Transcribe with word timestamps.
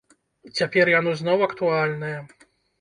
Цяпер 0.59 0.85
яно 0.99 1.15
зноў 1.21 1.45
актуальнае. 1.51 2.19